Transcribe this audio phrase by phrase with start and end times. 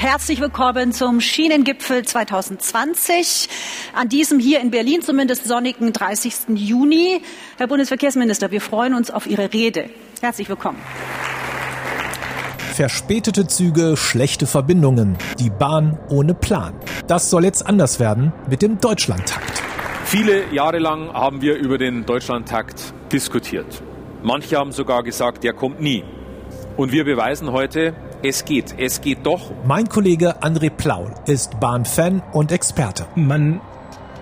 [0.00, 3.50] Herzlich willkommen zum Schienengipfel 2020,
[3.94, 6.32] an diesem hier in Berlin zumindest sonnigen 30.
[6.54, 7.20] Juni.
[7.58, 9.90] Herr Bundesverkehrsminister, wir freuen uns auf Ihre Rede.
[10.22, 10.78] Herzlich willkommen.
[12.72, 16.72] Verspätete Züge, schlechte Verbindungen, die Bahn ohne Plan.
[17.06, 19.62] Das soll jetzt anders werden mit dem Deutschlandtakt.
[20.06, 23.82] Viele Jahre lang haben wir über den Deutschlandtakt diskutiert.
[24.22, 26.04] Manche haben sogar gesagt, der kommt nie.
[26.78, 29.50] Und wir beweisen heute, es geht, es geht doch.
[29.64, 33.06] Mein Kollege André Plaul ist Bahnfan und Experte.
[33.14, 33.60] Man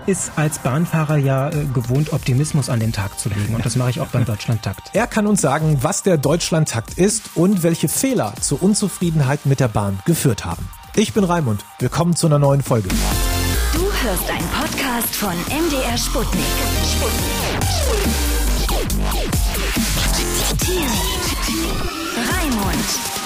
[0.05, 3.53] ist als Bahnfahrer ja äh, gewohnt, Optimismus an den Tag zu legen.
[3.53, 4.89] Und das mache ich auch beim Deutschlandtakt.
[4.93, 9.67] Er kann uns sagen, was der Deutschlandtakt ist und welche Fehler zur Unzufriedenheit mit der
[9.67, 10.67] Bahn geführt haben.
[10.95, 11.63] Ich bin Raimund.
[11.77, 12.89] Willkommen zu einer neuen Folge.
[13.73, 16.43] Du hörst einen Podcast von MDR Sputnik.
[16.83, 17.29] Sputnik.
[22.17, 23.18] Raimund.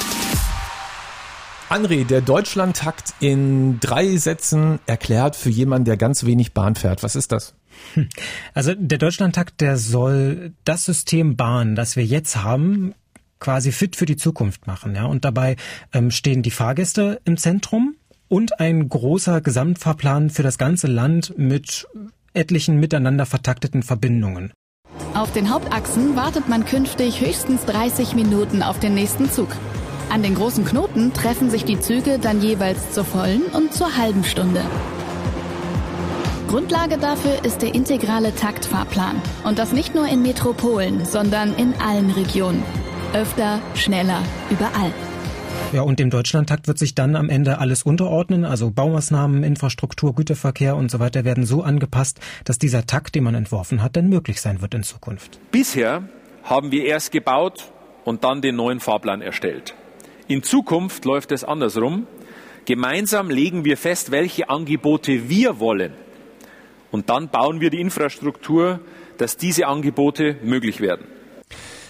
[1.73, 7.02] André, der Deutschlandtakt in drei Sätzen erklärt für jemanden, der ganz wenig Bahn fährt.
[7.02, 7.55] Was ist das?
[8.53, 12.93] Also der Deutschlandtakt, der soll das System Bahn, das wir jetzt haben,
[13.39, 14.93] quasi fit für die Zukunft machen.
[14.93, 15.05] Ja?
[15.05, 15.55] Und dabei
[15.91, 17.95] ähm, stehen die Fahrgäste im Zentrum
[18.27, 21.87] und ein großer Gesamtfahrplan für das ganze Land mit
[22.35, 24.53] etlichen miteinander vertakteten Verbindungen.
[25.15, 29.49] Auf den Hauptachsen wartet man künftig höchstens 30 Minuten auf den nächsten Zug.
[30.14, 34.23] An den großen Knoten treffen sich die Züge dann jeweils zur vollen und zur halben
[34.23, 34.61] Stunde.
[36.47, 39.20] Grundlage dafür ist der integrale Taktfahrplan.
[39.44, 42.61] Und das nicht nur in Metropolen, sondern in allen Regionen.
[43.16, 44.94] Öfter, schneller, überall.
[45.72, 48.45] Ja, und dem Deutschlandtakt wird sich dann am Ende alles unterordnen.
[48.45, 53.33] Also Baumaßnahmen, Infrastruktur, Güterverkehr und so weiter werden so angepasst, dass dieser Takt, den man
[53.33, 55.39] entworfen hat, dann möglich sein wird in Zukunft.
[55.50, 56.03] Bisher
[56.44, 57.72] haben wir erst gebaut
[58.05, 59.73] und dann den neuen Fahrplan erstellt.
[60.27, 62.07] In Zukunft läuft es andersrum.
[62.66, 65.91] Gemeinsam legen wir fest, welche Angebote wir wollen.
[66.91, 68.80] Und dann bauen wir die Infrastruktur,
[69.17, 71.05] dass diese Angebote möglich werden.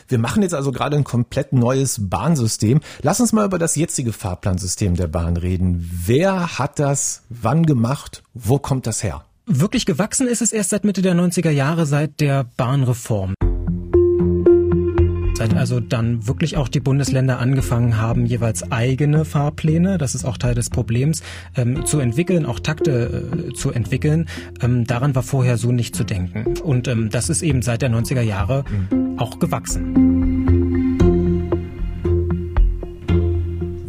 [0.08, 2.82] Wir machen jetzt also gerade ein komplett neues Bahnsystem.
[3.02, 5.90] Lass uns mal über das jetzige Fahrplansystem der Bahn reden.
[6.06, 8.24] Wer hat das wann gemacht?
[8.34, 9.26] Wo kommt das her?
[9.46, 13.34] Wirklich gewachsen ist es erst seit Mitte der 90er Jahre, seit der Bahnreform
[15.44, 20.38] seit also dann wirklich auch die Bundesländer angefangen haben, jeweils eigene Fahrpläne, das ist auch
[20.38, 21.22] Teil des Problems,
[21.58, 24.30] ähm, zu entwickeln, auch Takte äh, zu entwickeln.
[24.62, 26.58] Ähm, daran war vorher so nicht zu denken.
[26.64, 29.20] Und ähm, das ist eben seit der 90er Jahre mhm.
[29.20, 30.14] auch gewachsen.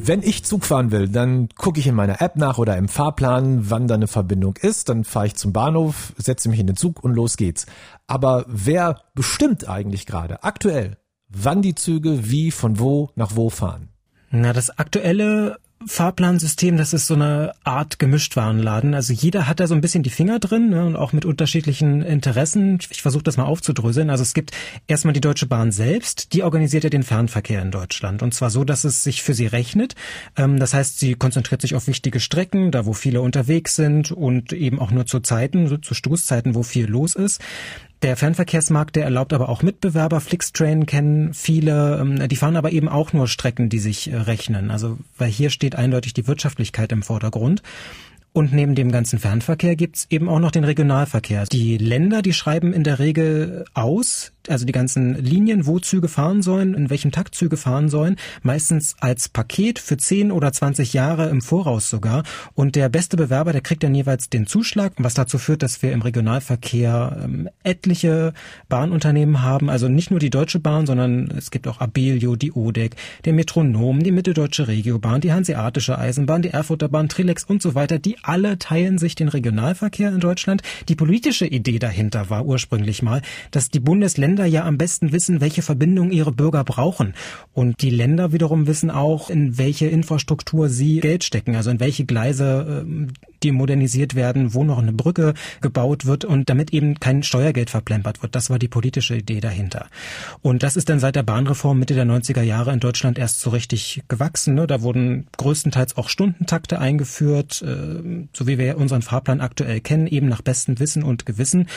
[0.07, 3.71] Wenn ich Zug fahren will, dann gucke ich in meiner App nach oder im Fahrplan,
[3.71, 4.89] wann da eine Verbindung ist.
[4.89, 7.67] Dann fahre ich zum Bahnhof, setze mich in den Zug und los geht's.
[8.09, 10.99] Aber wer bestimmt eigentlich gerade aktuell,
[11.35, 13.89] wann die Züge wie von wo nach wo fahren.
[14.31, 18.95] Na, das aktuelle Fahrplansystem, das ist so eine Art Gemischtwarenladen.
[18.95, 22.03] Also jeder hat da so ein bisschen die Finger drin ne, und auch mit unterschiedlichen
[22.03, 22.79] Interessen.
[22.91, 24.11] Ich versuche das mal aufzudröseln.
[24.11, 24.53] Also es gibt
[24.87, 28.23] erstmal die Deutsche Bahn selbst, die organisiert ja den Fernverkehr in Deutschland.
[28.23, 29.95] Und zwar so, dass es sich für sie rechnet.
[30.37, 34.53] Ähm, das heißt, sie konzentriert sich auf wichtige Strecken, da wo viele unterwegs sind und
[34.53, 37.43] eben auch nur zu Zeiten, so zu Stoßzeiten, wo viel los ist.
[38.03, 40.21] Der Fernverkehrsmarkt, der erlaubt aber auch Mitbewerber.
[40.21, 44.71] Flixtrain kennen viele, ähm, die fahren aber eben auch nur Strecken, die sich äh, rechnen.
[44.71, 47.63] Also, weil hier steht eindeutig die Wirtschaftlichkeit im Vordergrund.
[48.35, 51.45] Und neben dem ganzen Fernverkehr gibt's eben auch noch den Regionalverkehr.
[51.47, 56.43] Die Länder, die schreiben in der Regel aus, also die ganzen Linien, wo Züge fahren
[56.43, 61.29] sollen, in welchem Takt Züge fahren sollen, meistens als Paket für 10 oder 20 Jahre
[61.29, 62.23] im Voraus sogar.
[62.55, 65.93] Und der beste Bewerber, der kriegt dann jeweils den Zuschlag, was dazu führt, dass wir
[65.93, 68.33] im Regionalverkehr ähm, etliche
[68.69, 72.97] Bahnunternehmen haben, also nicht nur die Deutsche Bahn, sondern es gibt auch Abelio, die Odek,
[73.25, 77.99] der Metronom, die Mitteldeutsche Regiobahn, die Hanseatische Eisenbahn, die Erfurter Bahn, Trilex und so weiter,
[77.99, 80.63] die alle teilen sich den Regionalverkehr in Deutschland.
[80.89, 85.63] Die politische Idee dahinter war ursprünglich mal, dass die Bundesländer ja am besten wissen, welche
[85.63, 87.15] Verbindungen ihre Bürger brauchen.
[87.53, 92.05] Und die Länder wiederum wissen auch, in welche Infrastruktur sie Geld stecken, also in welche
[92.05, 93.07] Gleise äh,
[93.45, 98.23] die modernisiert werden, wo noch eine Brücke gebaut wird und damit eben kein Steuergeld verplempert
[98.23, 98.35] wird.
[98.35, 99.87] Das war die politische Idee dahinter.
[100.43, 103.51] Und das ist dann seit der Bahnreform Mitte der 90er Jahre in Deutschland erst so
[103.51, 104.55] richtig gewachsen.
[104.55, 104.67] Ne?
[104.67, 110.29] Da wurden größtenteils auch Stundentakte eingeführt, äh, so wie wir unseren Fahrplan aktuell kennen, eben
[110.29, 111.69] nach bestem Wissen und Gewissen.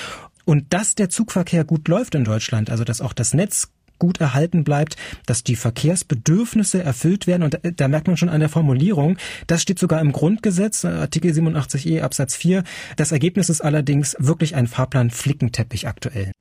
[0.48, 3.68] Und dass der Zugverkehr gut läuft in Deutschland, also dass auch das Netz
[4.00, 4.96] gut erhalten bleibt,
[5.26, 7.44] dass die Verkehrsbedürfnisse erfüllt werden.
[7.44, 9.18] Und da, merkt man schon an der Formulierung,
[9.48, 12.64] das steht sogar im Grundgesetz, äh, Artikel 87e Absatz 4.
[12.96, 16.32] Das Ergebnis ist allerdings wirklich ein Fahrplan Flickenteppich aktuell.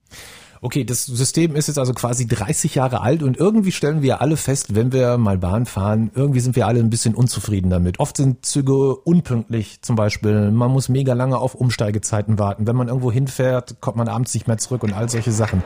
[0.67, 4.37] Okay, das System ist jetzt also quasi 30 Jahre alt und irgendwie stellen wir alle
[4.37, 8.01] fest, wenn wir mal Bahn fahren, irgendwie sind wir alle ein bisschen unzufrieden damit.
[8.01, 10.51] Oft sind Züge unpünktlich zum Beispiel.
[10.51, 12.67] Man muss mega lange auf Umsteigezeiten warten.
[12.67, 15.63] Wenn man irgendwo hinfährt, kommt man abends nicht mehr zurück und all solche Sachen.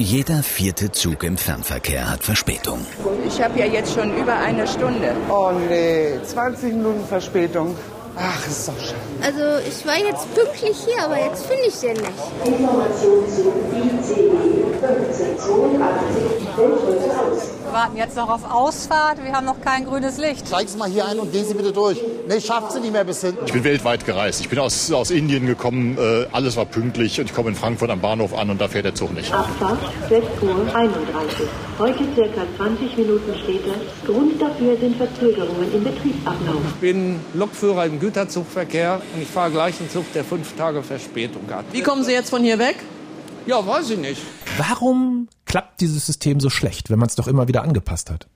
[0.00, 2.80] Jeder vierte Zug im Fernverkehr hat Verspätung.
[3.28, 5.14] Ich habe ja jetzt schon über eine Stunde.
[5.28, 7.76] Oh nee, 20 Minuten Verspätung.
[8.16, 8.96] Ach, ist doch schön.
[9.22, 12.10] Also ich war jetzt pünktlich hier, aber jetzt finde ich den nicht.
[12.44, 14.30] Information zu ICE
[14.82, 17.59] 1582 fällt heute aus.
[17.70, 19.22] Wir warten jetzt noch auf Ausfahrt.
[19.22, 20.48] Wir haben noch kein grünes Licht.
[20.48, 22.02] Zeigen Sie mal hier ein und gehen Sie bitte durch.
[22.26, 23.46] Nee, schafft sie nicht mehr bis hinten.
[23.46, 24.40] Ich bin weltweit gereist.
[24.40, 25.96] Ich bin aus, aus Indien gekommen.
[25.96, 28.86] Äh, alles war pünktlich und ich komme in Frankfurt am Bahnhof an und da fährt
[28.86, 29.32] der Zug nicht.
[29.32, 29.78] Abfahrt
[30.08, 31.46] 6 Uhr 31.
[31.78, 33.74] Heute circa 20 Minuten später.
[34.04, 36.60] Grund dafür sind Verzögerungen im Betriebsablauf.
[36.74, 41.42] Ich bin Lokführer im Güterzugverkehr und ich fahre gleich einen Zug, der fünf Tage Verspätung
[41.52, 41.66] hat.
[41.70, 42.78] Wie kommen Sie jetzt von hier weg?
[43.46, 44.22] Ja, weiß ich nicht.
[44.58, 48.28] Warum klappt dieses System so schlecht, wenn man es doch immer wieder angepasst hat?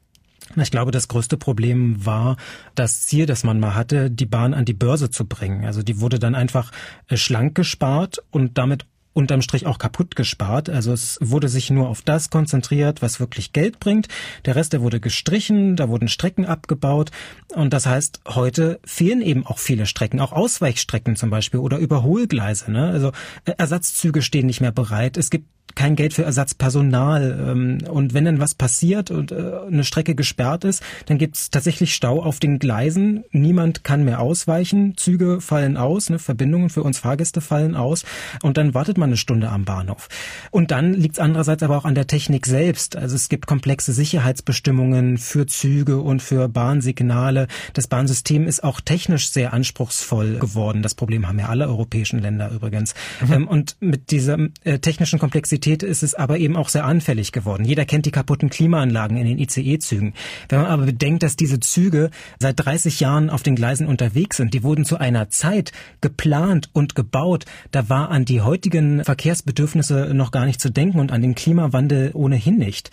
[0.57, 2.37] Ich glaube, das größte Problem war
[2.75, 5.65] das Ziel, das man mal hatte, die Bahn an die Börse zu bringen.
[5.65, 6.73] Also die wurde dann einfach
[7.07, 10.69] äh, schlank gespart und damit unterm Strich auch kaputt gespart.
[10.69, 14.09] Also es wurde sich nur auf das konzentriert, was wirklich Geld bringt.
[14.45, 17.11] Der Rest, der wurde gestrichen, da wurden Strecken abgebaut.
[17.55, 22.71] Und das heißt, heute fehlen eben auch viele Strecken, auch Ausweichstrecken zum Beispiel oder Überholgleise.
[22.71, 22.89] Ne?
[22.89, 23.13] Also
[23.45, 25.17] äh, Ersatzzüge stehen nicht mehr bereit.
[25.17, 27.47] Es gibt kein Geld für Ersatzpersonal.
[27.49, 31.51] Ähm, und wenn dann was passiert und äh, eine Strecke gesperrt ist, dann gibt es
[31.51, 33.25] tatsächlich Stau auf den Gleisen.
[33.33, 34.97] Niemand kann mehr ausweichen.
[34.97, 36.19] Züge fallen aus, ne?
[36.19, 38.05] Verbindungen für uns Fahrgäste fallen aus.
[38.43, 40.09] Und dann wartet man eine Stunde am Bahnhof.
[40.51, 42.97] Und dann liegt es andererseits aber auch an der Technik selbst.
[42.97, 47.47] Also es gibt komplexe Sicherheitsbestimmungen für Züge und für Bahnsignale.
[47.73, 50.83] Das Bahnsystem ist auch technisch sehr anspruchsvoll geworden.
[50.83, 52.95] Das Problem haben ja alle europäischen Länder übrigens.
[53.27, 53.33] Mhm.
[53.33, 57.65] Ähm, und mit dieser äh, technischen Komplexität ist es aber eben auch sehr anfällig geworden.
[57.65, 60.15] Jeder kennt die kaputten Klimaanlagen in den ICE-Zügen.
[60.49, 64.55] Wenn man aber bedenkt, dass diese Züge seit 30 Jahren auf den Gleisen unterwegs sind,
[64.55, 70.31] die wurden zu einer Zeit geplant und gebaut, da war an die heutigen Verkehrsbedürfnisse noch
[70.31, 72.91] gar nicht zu denken und an den Klimawandel ohnehin nicht.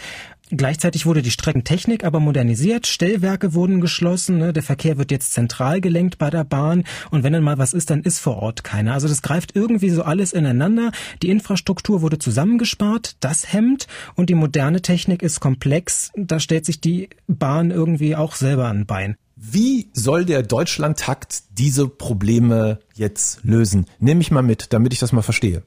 [0.54, 4.52] Gleichzeitig wurde die Streckentechnik aber modernisiert, Stellwerke wurden geschlossen, ne?
[4.52, 7.90] der Verkehr wird jetzt zentral gelenkt bei der Bahn und wenn dann mal was ist,
[7.90, 8.94] dann ist vor Ort keiner.
[8.94, 10.92] Also das greift irgendwie so alles ineinander.
[11.22, 16.12] Die Infrastruktur wurde zusammengespart, das hemmt und die moderne Technik ist komplex.
[16.18, 19.16] Da stellt sich die Bahn irgendwie auch selber an Bein.
[19.38, 23.86] Wie soll der Deutschlandtakt diese Probleme jetzt lösen?
[24.00, 25.64] Nimm mich mal mit, damit ich das mal verstehe.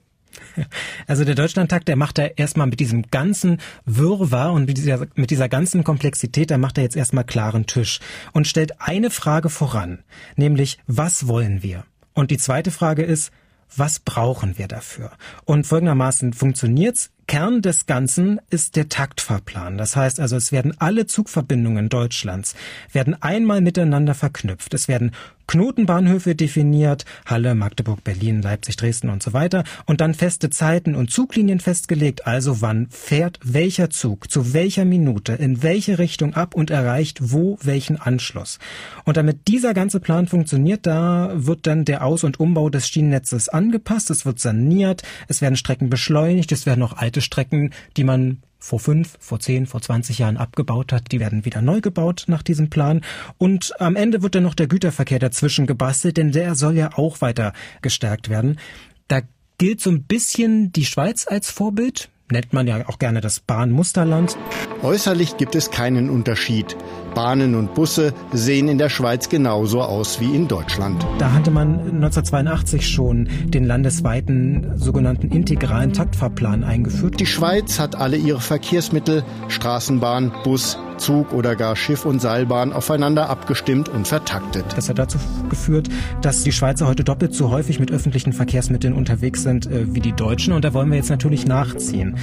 [1.06, 5.30] Also der Deutschlandtag, der macht da erstmal mit diesem ganzen Wirrwarr und mit dieser, mit
[5.30, 8.00] dieser ganzen Komplexität, da macht er jetzt erstmal klaren Tisch
[8.32, 10.02] und stellt eine Frage voran,
[10.36, 11.84] nämlich was wollen wir?
[12.14, 13.32] Und die zweite Frage ist,
[13.76, 15.12] was brauchen wir dafür?
[15.44, 17.10] Und folgendermaßen funktioniert's.
[17.26, 19.78] Kern des Ganzen ist der Taktfahrplan.
[19.78, 22.54] Das heißt also, es werden alle Zugverbindungen Deutschlands
[22.92, 24.74] werden einmal miteinander verknüpft.
[24.74, 25.12] Es werden
[25.46, 31.10] Knotenbahnhöfe definiert, Halle, Magdeburg, Berlin, Leipzig, Dresden und so weiter und dann feste Zeiten und
[31.10, 36.70] Zuglinien festgelegt, also wann fährt welcher Zug zu welcher Minute in welche Richtung ab und
[36.70, 38.58] erreicht wo welchen Anschluss.
[39.04, 43.48] Und damit dieser ganze Plan funktioniert, da wird dann der Aus- und Umbau des Schienennetzes
[43.48, 48.42] angepasst, es wird saniert, es werden Strecken beschleunigt, es werden auch alte Strecken, die man
[48.58, 51.12] vor fünf, vor zehn, vor zwanzig Jahren abgebaut hat.
[51.12, 53.02] Die werden wieder neu gebaut nach diesem Plan.
[53.36, 57.20] Und am Ende wird dann noch der Güterverkehr dazwischen gebastelt, denn der soll ja auch
[57.20, 58.58] weiter gestärkt werden.
[59.06, 59.20] Da
[59.58, 64.36] gilt so ein bisschen die Schweiz als Vorbild nennt man ja auch gerne das Bahnmusterland.
[64.82, 66.76] Äußerlich gibt es keinen Unterschied.
[67.14, 71.06] Bahnen und Busse sehen in der Schweiz genauso aus wie in Deutschland.
[71.18, 77.20] Da hatte man 1982 schon den landesweiten sogenannten integralen Taktfahrplan eingeführt.
[77.20, 83.28] Die Schweiz hat alle ihre Verkehrsmittel, Straßenbahn, Bus, Zug oder gar Schiff und Seilbahn aufeinander
[83.28, 84.64] abgestimmt und vertaktet.
[84.76, 85.88] Das hat dazu geführt,
[86.22, 90.12] dass die Schweizer heute doppelt so häufig mit öffentlichen Verkehrsmitteln unterwegs sind äh, wie die
[90.12, 92.16] Deutschen und da wollen wir jetzt natürlich nachziehen.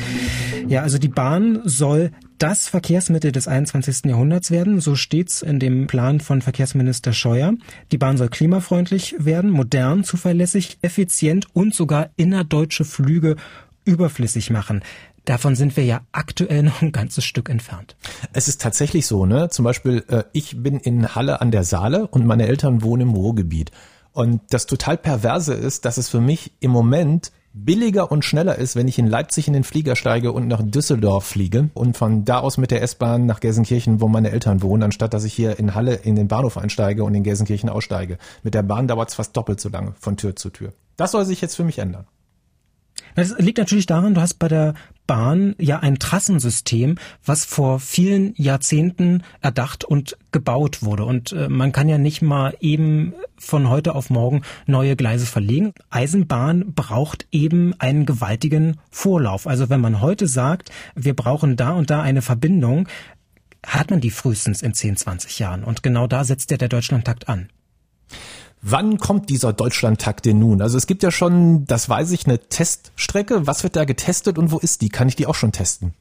[0.67, 4.05] Ja, also die Bahn soll das Verkehrsmittel des 21.
[4.05, 7.53] Jahrhunderts werden, so steht's in dem Plan von Verkehrsminister Scheuer.
[7.91, 13.35] Die Bahn soll klimafreundlich werden, modern, zuverlässig, effizient und sogar innerdeutsche Flüge
[13.85, 14.81] überflüssig machen.
[15.25, 17.95] Davon sind wir ja aktuell noch ein ganzes Stück entfernt.
[18.33, 19.49] Es ist tatsächlich so, ne?
[19.49, 23.13] Zum Beispiel, äh, ich bin in Halle an der Saale und meine Eltern wohnen im
[23.13, 23.71] Ruhrgebiet.
[24.13, 28.75] Und das total perverse ist, dass es für mich im Moment billiger und schneller ist,
[28.75, 32.39] wenn ich in Leipzig in den Flieger steige und nach Düsseldorf fliege und von da
[32.39, 35.75] aus mit der S-Bahn nach Gelsenkirchen, wo meine Eltern wohnen, anstatt dass ich hier in
[35.75, 38.17] Halle in den Bahnhof einsteige und in Gelsenkirchen aussteige.
[38.43, 40.73] Mit der Bahn dauert es fast doppelt so lange von Tür zu Tür.
[40.95, 42.05] Das soll sich jetzt für mich ändern.
[43.15, 44.73] Das liegt natürlich daran, du hast bei der
[45.11, 51.03] Bahn ja ein Trassensystem, was vor vielen Jahrzehnten erdacht und gebaut wurde.
[51.03, 55.73] Und äh, man kann ja nicht mal eben von heute auf morgen neue Gleise verlegen.
[55.89, 59.47] Eisenbahn braucht eben einen gewaltigen Vorlauf.
[59.47, 62.87] Also wenn man heute sagt, wir brauchen da und da eine Verbindung,
[63.67, 65.65] hat man die frühestens in 10, 20 Jahren.
[65.65, 67.49] Und genau da setzt ja der Deutschlandtakt an.
[68.61, 70.61] Wann kommt dieser Deutschlandtakt denn nun?
[70.61, 73.47] Also es gibt ja schon, das weiß ich, eine Teststrecke.
[73.47, 74.89] Was wird da getestet und wo ist die?
[74.89, 75.93] Kann ich die auch schon testen?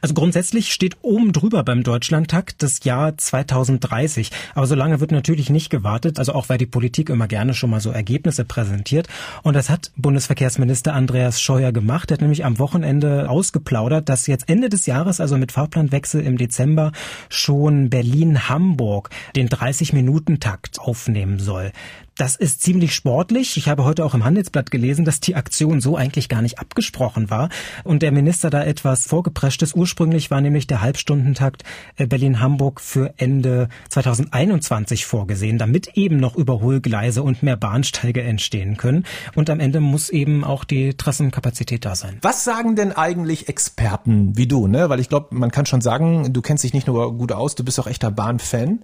[0.00, 4.30] Also grundsätzlich steht oben drüber beim Deutschlandtakt das Jahr 2030.
[4.54, 7.70] Aber so lange wird natürlich nicht gewartet, also auch weil die Politik immer gerne schon
[7.70, 9.08] mal so Ergebnisse präsentiert.
[9.42, 12.10] Und das hat Bundesverkehrsminister Andreas Scheuer gemacht.
[12.10, 16.38] Er hat nämlich am Wochenende ausgeplaudert, dass jetzt Ende des Jahres, also mit Fahrplanwechsel im
[16.38, 16.92] Dezember,
[17.28, 21.72] schon Berlin-Hamburg den 30-Minuten-Takt aufnehmen soll.
[22.16, 23.56] Das ist ziemlich sportlich.
[23.56, 27.30] Ich habe heute auch im Handelsblatt gelesen, dass die Aktion so eigentlich gar nicht abgesprochen
[27.30, 27.48] war
[27.84, 29.74] und der Minister da etwas vorgeprescht ist.
[29.74, 31.64] Ursprünglich war nämlich der Halbstundentakt
[31.96, 39.04] äh, Berlin-Hamburg für Ende 2021 vorgesehen, damit eben noch Überholgleise und mehr Bahnsteige entstehen können.
[39.34, 42.18] Und am Ende muss eben auch die Trassenkapazität da sein.
[42.20, 44.66] Was sagen denn eigentlich Experten wie du?
[44.66, 44.90] Ne?
[44.90, 47.64] Weil ich glaube, man kann schon sagen, du kennst dich nicht nur gut aus, du
[47.64, 48.80] bist auch echter Bahnfan.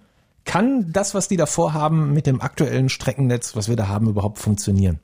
[0.49, 4.39] Kann das, was die da vorhaben, mit dem aktuellen Streckennetz, was wir da haben, überhaupt
[4.39, 4.99] funktionieren?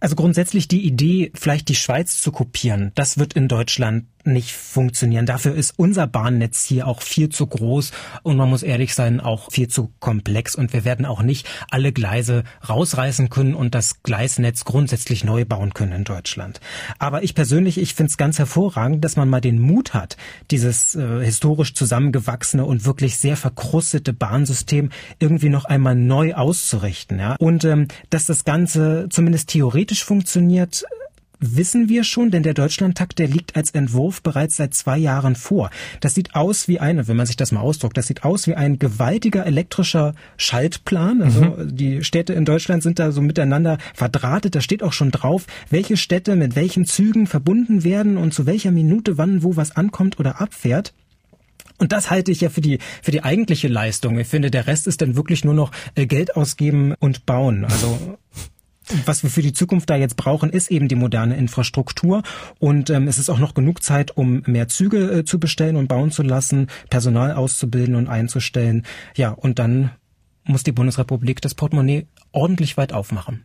[0.00, 5.26] Also grundsätzlich die Idee, vielleicht die Schweiz zu kopieren, das wird in Deutschland nicht funktionieren.
[5.26, 7.92] Dafür ist unser Bahnnetz hier auch viel zu groß
[8.22, 10.54] und man muss ehrlich sein, auch viel zu komplex.
[10.54, 15.74] Und wir werden auch nicht alle Gleise rausreißen können und das Gleisnetz grundsätzlich neu bauen
[15.74, 16.60] können in Deutschland.
[16.98, 20.16] Aber ich persönlich, ich finde es ganz hervorragend, dass man mal den Mut hat,
[20.50, 27.18] dieses äh, historisch zusammengewachsene und wirklich sehr verkrustete Bahnsystem irgendwie noch einmal neu auszurichten.
[27.18, 27.36] Ja?
[27.38, 30.84] Und ähm, dass das Ganze zumindest theoretisch funktioniert,
[31.38, 35.70] wissen wir schon, denn der Deutschlandtakt, der liegt als Entwurf bereits seit zwei Jahren vor.
[36.00, 38.54] Das sieht aus wie eine, wenn man sich das mal ausdruckt, das sieht aus wie
[38.54, 41.22] ein gewaltiger elektrischer Schaltplan.
[41.22, 41.76] Also mhm.
[41.76, 44.54] die Städte in Deutschland sind da so miteinander verdrahtet.
[44.54, 48.70] Da steht auch schon drauf, welche Städte mit welchen Zügen verbunden werden und zu welcher
[48.70, 50.94] Minute wann wo was ankommt oder abfährt.
[51.78, 54.18] Und das halte ich ja für die, für die eigentliche Leistung.
[54.18, 57.64] Ich finde, der Rest ist dann wirklich nur noch äh, Geld ausgeben und bauen.
[57.64, 58.18] Also
[59.04, 62.22] was wir für die Zukunft da jetzt brauchen, ist eben die moderne Infrastruktur.
[62.58, 65.88] Und ähm, es ist auch noch genug Zeit, um mehr Züge äh, zu bestellen und
[65.88, 68.84] bauen zu lassen, Personal auszubilden und einzustellen.
[69.16, 69.90] Ja, und dann
[70.44, 73.44] muss die Bundesrepublik das Portemonnaie ordentlich weit aufmachen.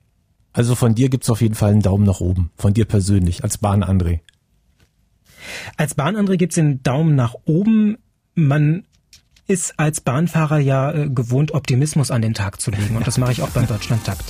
[0.53, 2.51] Also von dir gibt's auf jeden Fall einen Daumen nach oben.
[2.57, 4.19] Von dir persönlich, als Bahn André.
[5.77, 7.98] Als Bahn André gibt's den Daumen nach oben.
[8.36, 8.83] Man
[9.48, 12.95] ist als Bahnfahrer ja äh, gewohnt, Optimismus an den Tag zu legen.
[12.95, 14.24] Und das mache ich auch beim Deutschlandtakt.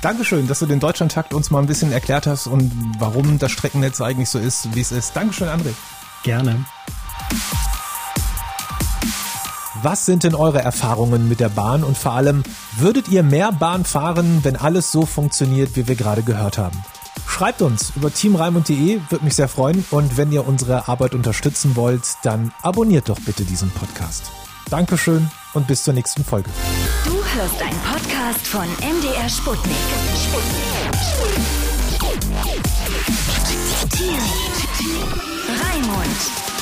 [0.00, 4.00] Dankeschön, dass du den Deutschlandtakt uns mal ein bisschen erklärt hast und warum das Streckennetz
[4.00, 5.14] eigentlich so ist, wie es ist.
[5.14, 5.72] Dankeschön, André.
[6.22, 6.64] Gerne.
[9.82, 12.42] Was sind denn eure Erfahrungen mit der Bahn und vor allem,
[12.78, 16.82] würdet ihr mehr Bahn fahren, wenn alles so funktioniert, wie wir gerade gehört haben?
[17.28, 19.84] Schreibt uns über teamreimund.de, würde mich sehr freuen.
[19.90, 24.32] Und wenn ihr unsere Arbeit unterstützen wollt, dann abonniert doch bitte diesen Podcast.
[24.70, 26.50] Dankeschön und bis zur nächsten Folge.
[27.04, 29.76] Du hörst einen Podcast von MDR Sputnik.
[30.16, 30.66] Sputnik.
[33.78, 34.20] Sputnik.
[35.62, 36.55] Raimund.